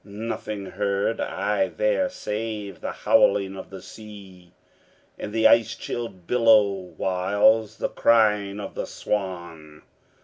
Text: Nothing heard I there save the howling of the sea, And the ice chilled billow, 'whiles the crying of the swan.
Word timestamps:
Nothing 0.03 0.65
heard 0.65 1.19
I 1.21 1.67
there 1.67 2.09
save 2.09 2.81
the 2.81 2.91
howling 2.91 3.55
of 3.55 3.69
the 3.69 3.83
sea, 3.83 4.51
And 5.19 5.31
the 5.31 5.45
ice 5.45 5.75
chilled 5.75 6.25
billow, 6.25 6.71
'whiles 6.97 7.77
the 7.77 7.89
crying 7.89 8.59
of 8.59 8.73
the 8.73 8.87
swan. 8.87 9.83